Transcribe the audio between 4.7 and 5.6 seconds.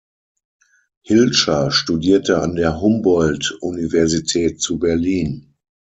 Berlin.